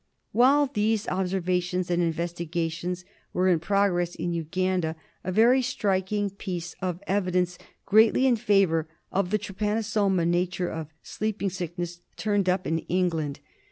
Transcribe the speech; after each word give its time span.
While 0.31 0.65
these 0.65 1.07
observations 1.09 1.91
and 1.91 2.01
investigations 2.01 3.05
were 3.33 3.47
in 3.49 3.59
progress 3.59 4.15
in 4.15 4.33
Uganda, 4.33 4.95
a 5.23 5.31
very 5.31 5.61
striking 5.61 6.31
piece 6.31 6.73
of 6.81 7.03
evidence 7.05 7.59
greatly 7.85 8.25
in 8.25 8.35
favour 8.35 8.87
of 9.11 9.29
the 9.29 9.37
trypanosoma 9.37 10.25
nature 10.27 10.69
of 10.71 10.87
Sleeping 11.03 11.51
Sickness 11.51 12.01
turned 12.17 12.49
up 12.49 12.65
in 12.65 12.79
England. 12.79 13.41